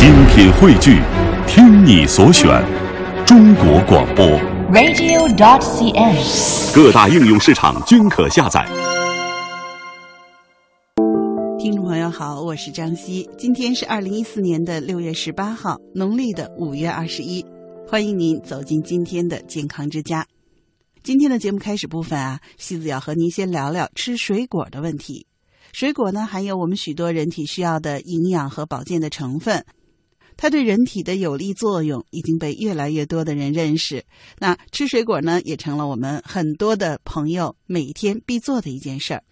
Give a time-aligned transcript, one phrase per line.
[0.00, 0.98] 精品汇聚，
[1.46, 2.48] 听你所选，
[3.26, 4.24] 中国广播。
[4.72, 6.74] radio.dot.cn，。
[6.74, 8.66] 各大应用市场均可下载。
[11.58, 17.44] 听众朋友好，我是张希，今天是二零一四年的六月十八号，农历的五月二十一，
[17.86, 20.26] 欢迎您走进今天的健康之家。
[21.02, 25.26] 今天的节目开始部分啊，西子要和您先聊聊吃水果的问题。
[25.74, 29.62] 水果呢，含有我们许多人体需要的营养和保健的成分，
[30.40, 34.02] 它对人体的有利作用已经被越来越多的人认识。
[34.38, 39.22] 那吃水果呢，也成了我们很多的朋友每天必做的一件事儿。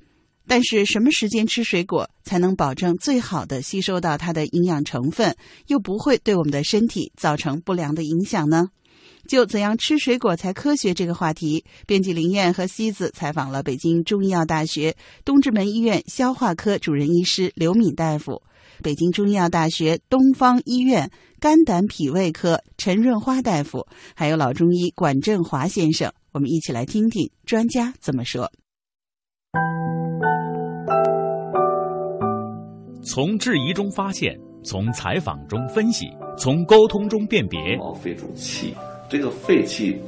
[0.46, 5.34] 但是，什么时间吃水果才能保证最好的吸收到它的营养成分，
[5.68, 8.68] 又不会对我们的身体造成不良的影响呢？
[9.26, 14.94] 就怎样吃水果才科学这个话题，编辑林燕和西子采访了北京中医药大学
[15.24, 18.42] 东直门医院消化科主任医师刘敏大夫，
[18.82, 21.10] 北京中医药大学东方医院
[21.40, 26.12] 肝胆脾胃科陈润花大夫，还有老中医管振华先生。
[26.32, 28.50] 我们一起来听听专家怎么说。
[33.02, 37.76] 从质疑中发现，从采访中分析，从沟通中辨别。
[37.78, 38.74] 毛肺主气，
[39.08, 39.98] 这个肺气，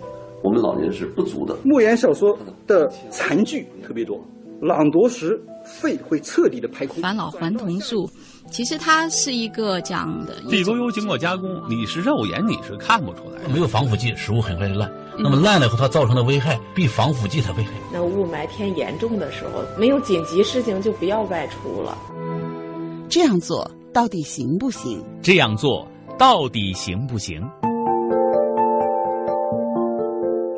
[0.45, 1.57] 我们老年是不足的。
[1.65, 4.21] 莫言小说的残句特别多，
[4.61, 7.01] 朗读时肺会彻底的排空。
[7.01, 8.07] 返老还童素，
[8.51, 13.41] 其实它是一个讲的地沟油经过加工，你是肉眼你是看不出来。
[13.53, 14.91] 没有防腐剂，食物很快就烂。
[15.19, 17.71] 那么烂了以后，它造成的危害比防腐剂的危害。
[17.93, 21.97] 那雾霾天严重的时候，没有紧急事情就不要外出了。
[23.09, 25.05] 这样做到底行不行？
[25.23, 25.87] 这样做
[26.19, 27.41] 到底行不行？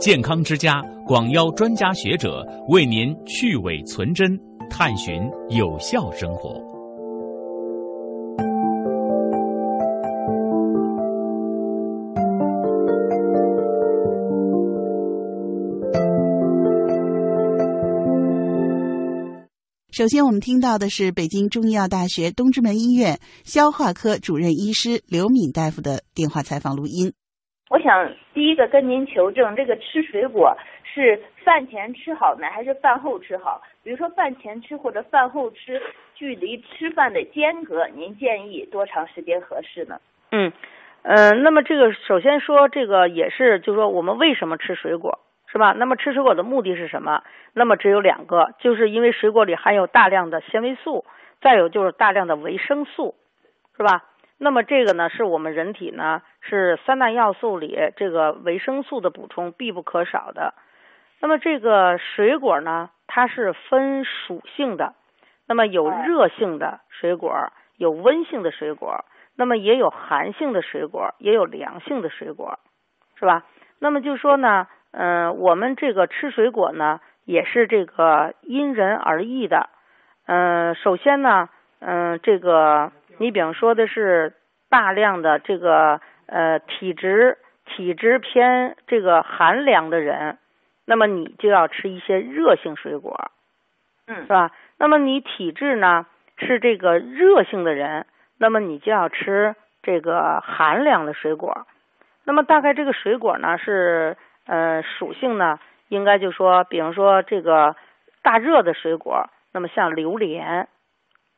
[0.00, 4.38] 健康之家广邀专家学者为您去伪存真，
[4.70, 5.14] 探寻
[5.50, 6.71] 有效生活。
[19.92, 27.12] 首先，我们听到的是北京中医药大学东直门医院消化科主任医师刘敏大夫的电话采访录音。
[27.68, 27.92] 我想
[28.32, 33.60] 第一个跟您求证，这个吃水果是饭前吃好呢，还是饭后吃好？
[33.84, 35.76] 比如说饭前吃或者饭后吃，
[36.16, 40.00] 距离吃饭的间隔，您建议多长时间合适呢？
[40.30, 40.50] 嗯，
[41.02, 45.20] 呃，那么这个首先说这个也是，就是说我们为什么吃水果？
[45.52, 45.74] 是吧？
[45.76, 47.22] 那么吃水果的目的是什么？
[47.52, 51.04] 那么只有两个，就是因为水果里含有大量的纤维素，
[51.42, 53.14] 再有就是大量的维生素，
[53.76, 54.02] 是吧？
[54.38, 60.54] 那么这个呢，是我们人体呢是三大要素里这个维生素的补充必不可少的。
[61.20, 64.94] 那么这个水果呢，它是分属性的，
[65.46, 69.04] 那么有热性的水果，有温性的水果，
[69.36, 72.58] 那么也有寒性的水果，也有凉性的水果，
[73.18, 73.44] 是吧？
[73.78, 74.66] 那么就说呢。
[74.92, 79.70] 嗯、呃，我们这个吃水果呢，也是这个因人而异的。
[80.26, 81.48] 嗯、呃，首先呢，
[81.80, 84.34] 嗯、呃，这个你比方说的是
[84.68, 90.36] 大量的这个呃体质体质偏这个寒凉的人，
[90.84, 93.30] 那么你就要吃一些热性水果，
[94.06, 94.50] 嗯，是吧？
[94.78, 96.04] 那么你体质呢
[96.36, 98.04] 是这个热性的人，
[98.38, 101.66] 那么你就要吃这个寒凉的水果。
[102.24, 104.18] 那么大概这个水果呢是。
[104.46, 105.58] 呃，属性呢，
[105.88, 107.76] 应该就说，比方说这个
[108.22, 110.68] 大热的水果，那么像榴莲，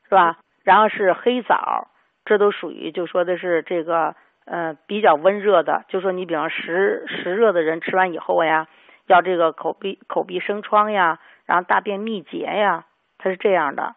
[0.09, 0.39] 是吧？
[0.65, 1.89] 然后是黑枣，
[2.25, 4.15] 这都属于就说的是这个
[4.47, 8.67] 呃比较温热的，就说你比方实实热的人吃完以后呀，
[9.07, 12.87] 要这个口鼻口鼻生疮呀，然后大便秘结呀，
[13.19, 13.95] 它是这样的。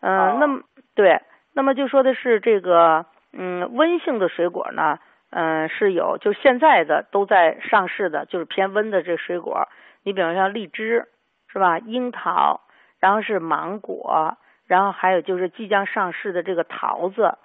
[0.00, 0.60] 嗯、呃，那么
[0.94, 1.22] 对，
[1.54, 4.98] 那么就说的是这个嗯温性的水果呢。
[5.30, 9.68] 嗯，是有，就现在的都在上市的，就是偏温的这水果。
[10.02, 11.06] 你比方像荔枝，
[11.46, 11.78] 是吧？
[11.78, 12.62] 樱桃，
[12.98, 14.36] 然后是芒果，
[14.66, 17.38] 然后还有就是即将上市的这个桃子。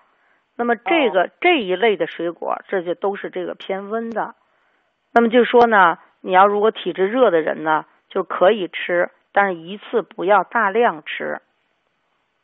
[0.57, 4.33] 那么这个、哦、这一类的水果，这就都是这个偏温的。
[5.13, 11.39] 那么就说呢，你要如果体质热的人呢，就可以吃，但是一次不要大量吃。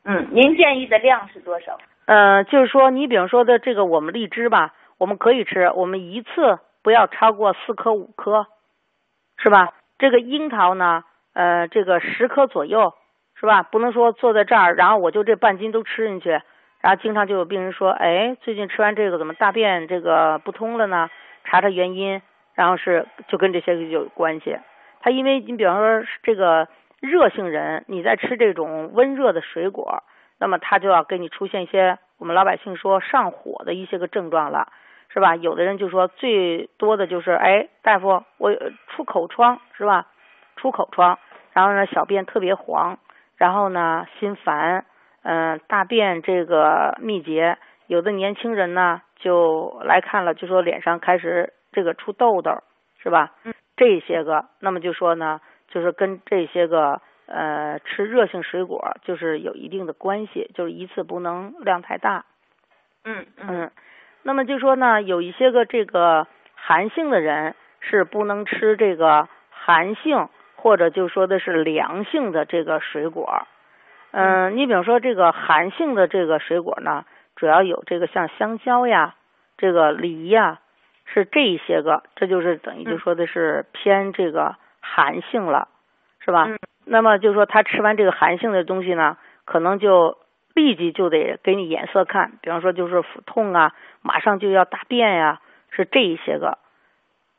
[0.03, 1.79] 嗯，您建议的量是多少？
[2.05, 4.75] 呃，就是说你比方说的这个我们荔枝吧。
[5.01, 8.45] 我们可以吃，我们一次不要超过四颗五颗，
[9.37, 9.73] 是吧？
[9.97, 11.03] 这个樱桃呢，
[11.33, 12.93] 呃，这个十颗左右，
[13.33, 13.63] 是吧？
[13.63, 16.29] 不能说坐在这儿，然后我就这半斤都吃进去，
[16.81, 21.09] 然后经常就有病人说，哎，最近吃完这个怎么大便这个不通了呢？
[21.45, 22.21] 查查原因，
[22.53, 24.55] 然后是就跟这些有关系。
[24.99, 26.67] 他因为你比方说这个
[26.99, 30.03] 热性人，你在吃这种温热的水果，
[30.37, 34.71] 那么他就要给你出现一些我们老百姓说上火的一些个症状了，
[35.13, 35.35] 是吧？
[35.35, 38.53] 有的人就说最多的就是，哎，大夫，我
[38.87, 40.07] 出口疮是吧？
[40.55, 41.19] 出口疮，
[41.53, 42.97] 然后呢，小便特别黄，
[43.37, 44.85] 然后呢，心烦，
[45.23, 52.63] 嗯，大便这个秘结，有的年轻人呢就来看了，就说脸上开始这个出痘痘，
[53.01, 53.33] 是吧？
[53.43, 57.01] 嗯，这些个，那么就说呢，就是跟这些个。
[57.27, 62.25] 呃，吃热性水果就是有一定的关系，就是一次不能量太大。
[63.05, 63.71] 嗯嗯，
[64.23, 73.47] 那么就说呢，有一些个这个寒性的人是不能吃这个寒性或者就说的是凉性的这个水果。
[74.11, 79.15] 嗯，你比如说这个寒性的这个水果呢，主要有这个像香蕉呀、
[79.57, 80.59] 这个梨呀，
[81.05, 85.69] 是这一些个，这就是等于就说的是偏这个寒性了，
[86.19, 86.49] 是吧？
[86.83, 90.17] 那么就说，他吃完这个寒性的东西呢，可能就
[90.53, 95.39] 立即就得给你眼色看，比方说就是腹痛啊，马上就要大便呀，
[95.71, 96.57] 是这一些个。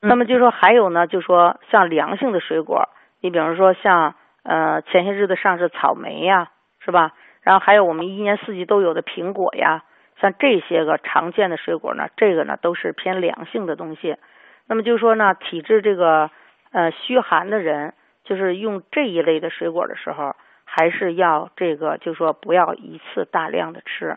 [0.00, 2.88] 那么就说还有呢，就说像凉性的水果，
[3.20, 6.50] 你比方说像呃前些日子上市草莓呀，
[6.84, 7.12] 是吧？
[7.42, 9.84] 然后还有我们一年四季都有的苹果呀，
[10.20, 14.16] 像这些个常见的水果呢，这个呢都是偏凉性的东西。
[14.66, 16.30] 那么就说呢，体质这个
[16.72, 17.94] 呃虚寒的人。
[18.24, 20.36] 就是用这一类的水果的时候，
[20.74, 24.16] 还是要这个，就说不要一次大量的吃。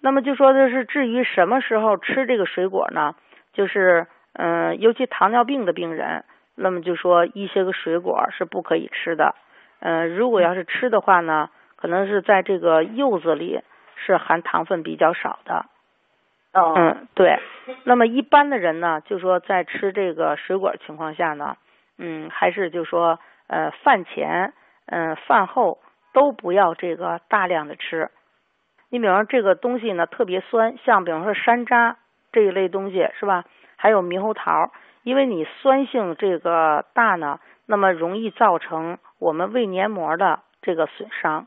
[0.00, 3.14] 那么就说的是，至于什么时候吃这个水果呢？
[3.52, 6.24] 就是嗯，尤其糖尿病的病人，
[6.56, 9.34] 那么就说一些个水果是不可以吃的。
[9.80, 13.60] 嗯，如果要是吃的话呢，可能是在这个柚子里
[13.96, 15.66] 是含糖分比较少的。
[16.54, 17.38] 哦，嗯，对。
[17.84, 21.56] 那么一般的人呢，就说在吃这个水果情况下呢。
[21.98, 24.52] 嗯，还是就说，呃，饭前，
[24.86, 25.78] 嗯，饭后
[26.12, 28.10] 都不要这个大量的吃。
[28.90, 31.96] 你比方说这个东西呢特别酸，像比方说山楂
[32.32, 33.44] 这一类东西是吧？
[33.76, 34.70] 还有猕猴桃，
[35.02, 41.46] 因为你酸性这个大呢，那么容易造成我们胃黏膜的这个损伤。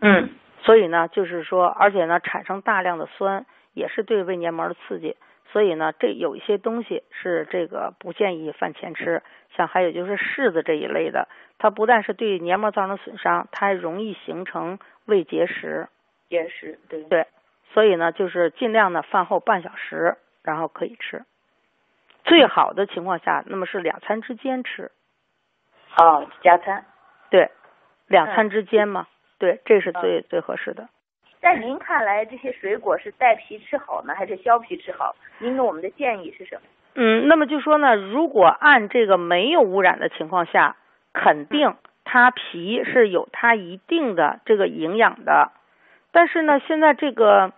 [0.00, 0.30] 嗯，
[0.62, 5.16] 所以呢，就是说，而且呢，产生大量的酸也是对胃黏膜的刺激。
[5.50, 9.22] 所以呢，这有一些东西是这个不建议饭前吃，
[9.54, 11.28] 像还有就是柿子这一类的，
[11.58, 15.88] 它不但是对黏膜造成损伤，它还容易形成胃结石。
[16.30, 17.26] 结石，对对。
[17.74, 21.24] 所以呢，就是尽量呢饭后半小时，然后可以吃。
[22.24, 24.90] 最好的情况下，那么是两餐之间吃。
[25.98, 26.86] 哦，加餐。
[27.30, 27.50] 对，
[28.06, 29.06] 两餐之间嘛，
[29.38, 30.88] 对，这是最最合适的。
[31.42, 35.16] 在您看来，这些水果是带皮吃好呢，还是削皮吃好？
[35.40, 36.62] 您给我们的建议是什么？
[36.94, 40.76] 嗯，那么就说呢，如果按这个没有污染的情况下，
[41.12, 41.74] 肯定
[42.04, 45.50] 它皮是有它一定的这个营养的。
[46.12, 47.52] 但是呢，现在这个，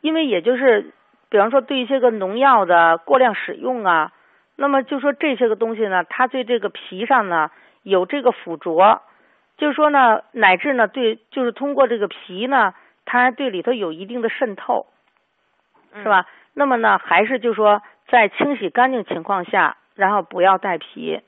[0.00, 0.92] 因为也就是，
[1.28, 4.12] 比方说对一些个农药的过量使用啊，
[4.54, 7.50] 那么就说这些个东西呢，它对这个皮上呢
[7.82, 9.02] 有这个附着，
[9.56, 12.74] 就是说呢，乃至呢对，就是通过这个皮呢。
[13.04, 14.86] 它对里头有一定的渗透，
[15.94, 16.26] 是吧？
[16.54, 21.20] 那么呢，还是就说在清洗干净情况下，然后不要带皮，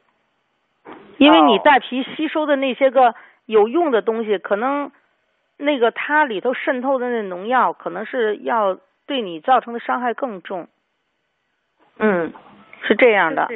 [1.18, 3.14] 因为你带皮吸收的那些个
[3.44, 4.92] 有用的东西，可能
[5.56, 10.68] 那个它里头渗透的那农药，可能是要对你造成的伤害更重。
[11.98, 12.32] 嗯，
[12.82, 13.48] 是这样的。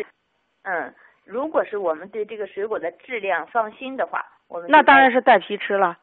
[0.63, 5.97] 嗯，如果是我们对这个水果的质量放心的话，我们那当然是带皮吃了。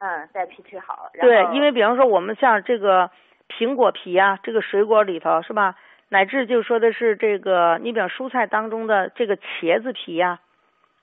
[0.00, 1.10] 嗯，带皮吃好。
[1.18, 3.10] 对，因为比方说我们像这个
[3.48, 5.76] 苹果皮啊，这个水果里头是吧？
[6.10, 10.40] 乃至就说的是这个，你比方蔬菜当中的这个茄子皮呀，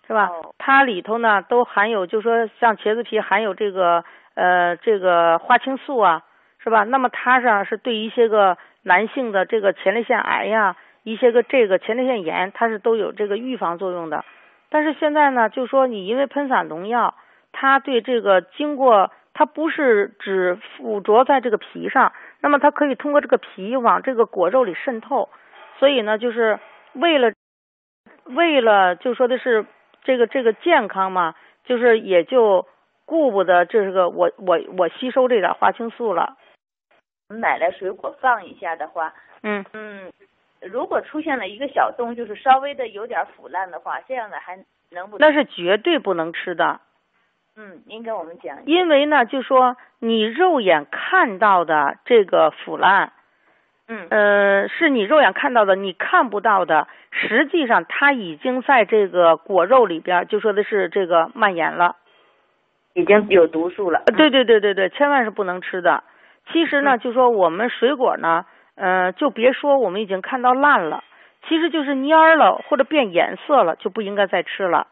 [0.06, 0.30] 是吧？
[0.60, 4.04] 它里头呢都含有，就说像茄子皮含有这个
[4.36, 6.24] 呃这个花青素啊，
[6.60, 6.84] 是吧？
[6.84, 14.24] 那么它上是对一些个男性的这个前列腺癌呀，一些个这个前列腺炎，它是都有这个预防作用的。
[14.70, 17.16] 但是现在呢，就说你因为喷洒农药。
[17.52, 25.30] 它对这个经过，它不是只附着在这个皮上，那么它可以通过这个皮往这个果肉里渗透，
[25.80, 26.60] 所以呢，就是
[26.94, 27.34] 为了
[28.26, 29.66] 为了就说的是
[30.04, 32.68] 这个这个健康嘛，就是也就
[33.06, 36.38] 顾不得这是个我我我吸收这点花青素了。
[37.30, 40.12] 买来水果放一下的话，嗯嗯，
[40.62, 44.58] 如果出现了一个小洞，就是稍微的有点腐烂的话，这样的还
[44.90, 45.18] 能不？
[45.18, 46.82] 那是绝对不能吃的。
[47.58, 48.66] 嗯，您给我们讲。
[48.66, 53.12] 因为呢，就说你肉眼看到的这个腐烂，
[53.88, 61.98] 嗯，呃，是你肉眼看到的，你看不到的，实际上它已经在这个果肉里边，就说的是这个蔓延了，
[62.94, 64.02] 已经有毒素了。
[64.16, 66.04] 对对对对对，千万是不能吃的。
[66.52, 71.04] 其实呢，就说我们水果呢，呃，就别说我们已经看到烂了，
[71.50, 74.88] 其实就是蔫了或者变颜色了，就不应该再吃了。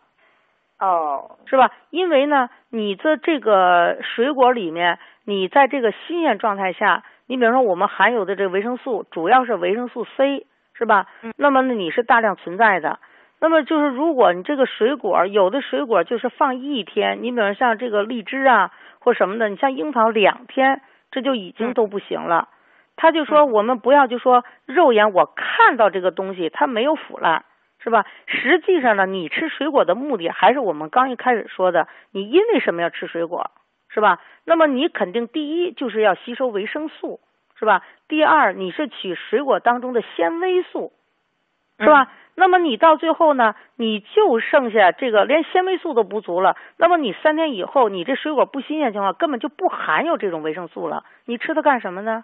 [0.80, 1.72] 哦，是吧？
[1.90, 11.08] 因为呢，你的这个水果里面，你在这个新鲜状态下，你比如说我们含有的这个维生素，主要是维生素 C，是吧？
[11.22, 11.34] 嗯。
[11.38, 13.00] 那么呢，你是大量存在的。
[13.42, 20.82] 那么就是如果你这个水果有的水果就是放一天，你比如像这个荔枝啊或什么的，你像樱桃两天，
[21.12, 22.48] 这就已经都不行了。
[22.96, 27.46] 他就说我们不要就说肉眼我看到这个东西它没有腐烂。
[27.82, 28.06] 是吧？
[28.26, 33.52] 实际上呢，你吃水果的目的还是我们刚一开始说的，你因为什么要吃水果，
[33.88, 34.20] 是吧？
[34.46, 37.20] 那么你肯定第一就是要吸收维生素，
[37.58, 37.84] 是吧？
[38.08, 40.92] 第二你是取水果当中的纤维素，
[41.80, 42.12] 是吧？
[42.36, 46.56] 那么你到最后呢，你就剩下这个连纤维素都不足了。
[46.78, 51.04] 那么你三天以后，你这水果不新鲜情况，根本就不含有这种维生素了。
[51.26, 52.24] 你吃它干什么呢？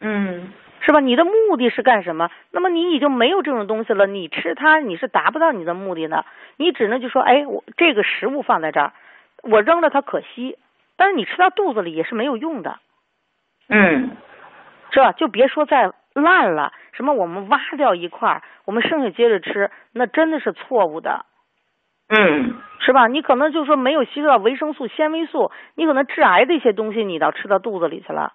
[0.00, 0.52] 嗯。
[0.80, 1.00] 是吧？
[1.00, 2.30] 你的目的是干什么？
[2.50, 6.26] 那么你已经没有这种东西了，你吃它你是达不到你的目的的。
[6.58, 8.92] 你只能就说，哎，我这个食物放在这儿，
[9.42, 10.58] 我扔了它可惜，
[10.98, 12.80] 但是你吃到肚子里也是没有用的。
[13.70, 14.10] 嗯，
[14.90, 15.12] 是吧？
[15.12, 21.24] 就别说再烂了，什么我们挖掉一块儿，我们剩下接着吃，那真的是错误的。
[22.10, 23.06] 嗯，是吧？
[23.06, 28.34] 你可能就说没有吸收到维生素、纤维素，你可能致癌的一些东西你倒吃到肚子里去了。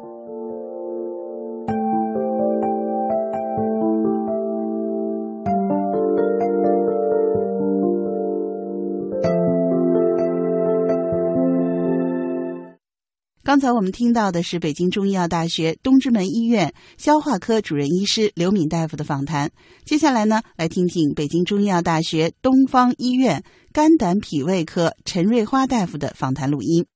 [13.51, 19.51] 刚才我们听到的是北京中医药大学东直门医院消化科主任医师刘敏大夫的访谈。
[19.83, 23.43] 接下来呢，来听听北京中医药大学东方医院
[23.75, 26.87] 肝胆脾胃科陈瑞花大夫的访谈录音。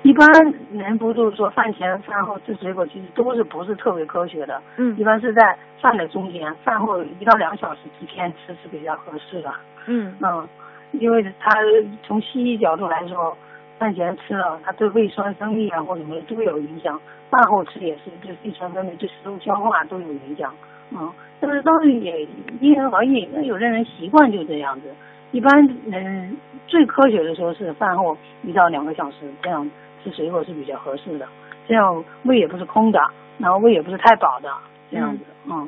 [0.00, 0.24] 一般
[0.72, 4.56] 人不就是说饭前饭后吃水果，其实都是不是特别科学的。
[4.78, 5.52] 嗯，一般是在
[5.82, 9.52] 饭的中间，饭后一到两小时之间吃是比较合适的。
[9.86, 10.48] 嗯嗯，
[10.96, 11.60] 因为他
[12.08, 13.36] 从西医角度来说。
[13.80, 17.00] 饭前吃了，它对胃酸分泌啊或什么都有影响。
[17.30, 20.54] 饭后吃也是对胃酸分泌、对食物消化都有影响。
[20.90, 21.10] 嗯，
[21.40, 22.28] 但是当然也
[22.60, 23.26] 因人而异。
[23.32, 24.94] 那有的人习惯就这样子。
[25.32, 29.70] 一般嗯最科学的时候是饭后一到两个小时这样
[30.04, 31.26] 吃水果是比较合适的。
[31.66, 33.00] 这样胃也不是空的，
[33.38, 34.52] 然后胃也不是太饱的，
[34.90, 35.24] 这样子。
[35.48, 35.66] 嗯。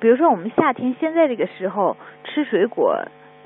[0.00, 2.96] 比如说我们夏天现在这个时候吃水果，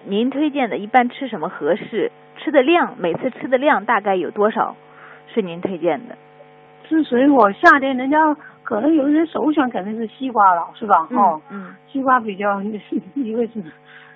[0.04, 2.12] 您推荐的一般吃什么合适？
[2.38, 4.74] 吃的量，每次吃的量大概有多少？
[5.34, 6.16] 是您推荐的？
[6.88, 8.18] 吃水果，夏天人家
[8.62, 11.08] 可能有的人首选肯定是西瓜了，是吧？
[11.12, 12.70] 哦，嗯， 西瓜比较一
[13.32, 13.62] 个是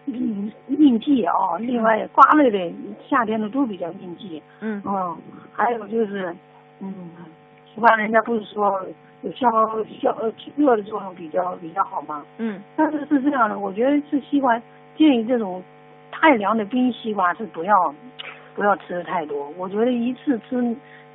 [0.06, 2.75] 应应季啊，另外瓜类的
[3.08, 4.42] 夏天的都比较应季。
[4.61, 5.16] 嗯，哦，
[5.52, 6.35] 还有就是，
[6.80, 6.92] 嗯，
[7.73, 8.85] 西瓜人家不是说
[9.23, 9.50] 有消
[10.00, 10.14] 消
[10.56, 12.23] 热的作用比较比较好吗？
[12.38, 14.61] 嗯，但是是这样的，我觉得吃西瓜
[14.99, 15.62] 建议这种。
[16.10, 17.94] 太凉的冰西瓜是不要
[18.54, 20.60] 不要吃的太多，我觉得一次吃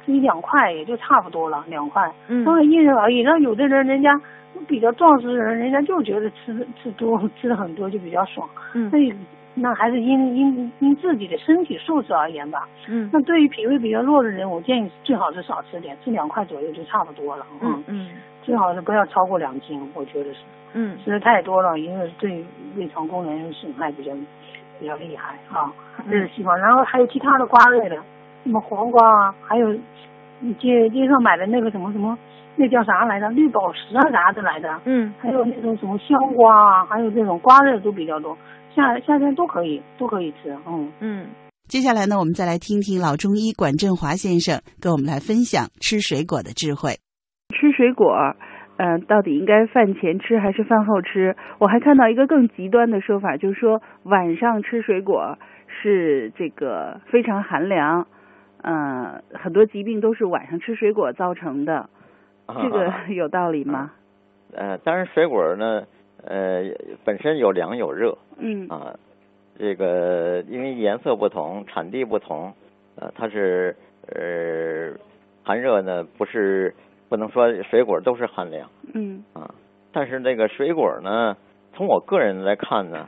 [0.05, 2.11] 吃一两块也就差不多了，两块。
[2.27, 2.45] 嗯。
[2.45, 4.19] 当然因人而异，那有的人人家
[4.67, 8.47] 比较壮实的人，人家就觉得吃吃多吃的很多就比较爽。
[8.73, 8.91] 嗯。
[8.91, 9.15] 那
[9.53, 12.69] 那还是因因因自己的身体素质而言吧。
[12.87, 13.09] 嗯。
[13.11, 17.45] 那对于脾胃比较弱的人，我建议最好是少吃点，吃两块左右就差不多了。
[17.61, 18.09] 嗯嗯。
[18.43, 20.39] 最好是不要超过两斤，我觉得是。
[20.73, 20.97] 嗯。
[21.03, 22.45] 吃的太多了，因为对
[22.75, 24.11] 胃肠功能损害比较。
[24.81, 25.71] 比较厉害啊，
[26.09, 27.95] 这是西瓜，然后还有其他的瓜类的，
[28.43, 29.71] 什么黄瓜啊，还有
[30.59, 32.17] 街街上买的那个什么什么，
[32.55, 33.29] 那叫啥来着？
[33.29, 34.67] 绿宝石啊啥的来的。
[34.85, 35.13] 嗯。
[35.19, 38.35] 还有那种什么香瓜啊，还有这种瓜类都比较多，
[38.75, 41.27] 夏夏天都可以都可以吃，嗯嗯。
[41.69, 46.97] 接下来呢，我们再来听听老中医管振华先生跟我们来分享吃水果的智慧。
[47.53, 48.11] 吃水果。
[48.83, 51.35] 嗯，到底应该饭前吃还是饭后吃？
[51.59, 58.07] 我还看到一个更极端的说法，就是说晚上吃水果是这个非常寒凉，
[58.63, 61.89] 嗯，很多疾病都是晚上吃水果造成的，
[62.47, 63.91] 这个 有道理吗？
[64.55, 65.83] 呃，当然水果呢，
[66.25, 66.63] 呃，
[67.05, 68.67] 本身有凉有热，嗯。
[68.67, 68.95] 啊，
[69.59, 72.51] 这个因为颜色不同，产地不同，
[72.95, 73.75] 呃，它是
[74.07, 74.91] 呃
[75.43, 76.73] 寒热呢，不是
[77.11, 79.21] 不能说水果都是寒凉，嗯。
[79.33, 79.53] 啊，
[79.91, 81.35] 但是那个水果呢，
[81.75, 83.05] 从我个人来看呢，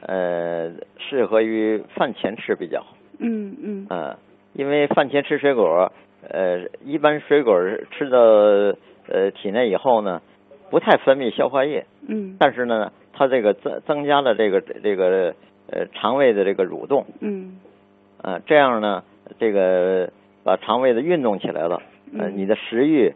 [0.00, 3.86] 呃，适合于饭前吃比较好，嗯嗯。
[3.90, 4.16] 呃，
[4.54, 5.92] 因为饭前吃水果，
[6.30, 10.22] 呃，一般水果吃到呃体内以后呢，
[10.70, 12.36] 不太分泌消化液，嗯。
[12.40, 15.34] 但是呢，它这个增增加了这个这个
[15.70, 17.58] 呃肠胃的这个蠕动，嗯。
[18.22, 19.04] 呃，这样呢，
[19.38, 20.10] 这个
[20.42, 21.82] 把肠胃的运动起来了，
[22.18, 23.12] 呃，嗯你的食欲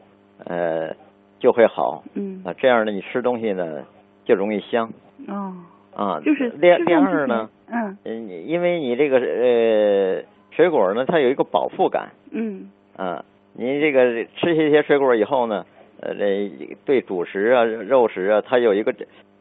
[0.46, 0.94] 呃
[1.38, 2.42] 就会好，嗯。
[2.44, 3.84] 啊，这样呢，你吃东西呢
[4.24, 4.90] 就容易香。
[5.28, 5.54] 哦，
[5.94, 6.20] 啊。
[6.20, 7.98] 就是第第二呢，前，嗯。
[8.04, 12.70] 呃，你因为你这个呃水果呢，它有一个饱腹感，嗯。
[12.96, 15.64] 啊，你这个吃一些水果以后呢，
[16.00, 16.50] 呃，这
[16.84, 18.94] 对主食啊、肉食啊，它有一个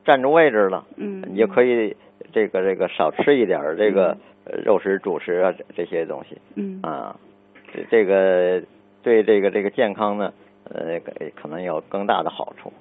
[0.06, 1.96] 占住位置了，嗯，你就可以
[2.32, 4.16] 这个这个少吃一点这个
[4.46, 6.38] 呃肉食、主食啊这这些东西。
[6.56, 6.80] 嗯。
[6.82, 7.16] 啊，
[7.74, 8.62] 这这个
[9.04, 10.34] 对这个这个健康呢，
[10.74, 11.00] 呃，
[11.36, 12.72] 可能有更大的好处。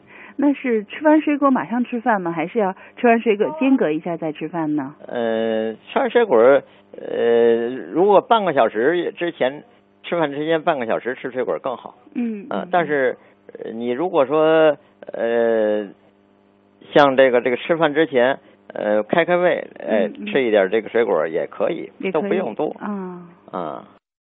[0.41, 2.31] 那是吃完水果马上吃饭吗？
[2.31, 4.95] 还是要吃完水果间隔一下再吃饭呢？
[5.07, 9.65] 呃，吃完水果，呃，如果半个小时之前
[10.05, 11.97] 吃饭之前半个小时吃水果更好。
[12.15, 13.17] 嗯啊，但是
[13.65, 14.77] 呃你如果说
[15.13, 15.89] 呃，
[16.95, 18.39] 像这个这个吃饭之前，
[18.73, 23.29] 呃，开开胃，哎、嗯嗯吃一点这个水果也可以，都也可以不用多啊。
[23.51, 23.85] 啊。